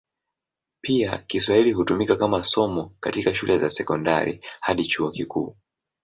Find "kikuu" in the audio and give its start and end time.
5.11-5.55